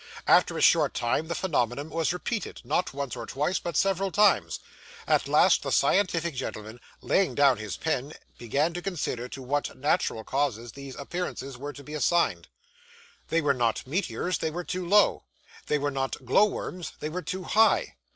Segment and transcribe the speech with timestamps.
[0.25, 4.59] After a short time the phenomenon was repeated, not once or twice, but several times;
[5.05, 10.23] at last the scientific gentleman, laying down his pen, began to consider to what natural
[10.23, 12.47] causes these appearances were to be assigned.
[13.27, 15.25] They were not meteors; they were too low.
[15.67, 17.95] They were not glow worms; they were too high.